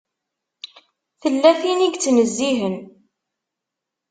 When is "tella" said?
1.21-1.51